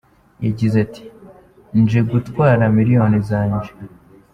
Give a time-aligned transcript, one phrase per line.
[0.45, 1.03] Yagize ati
[1.79, 3.71] :"Nje gutwara miliyoni zanjye.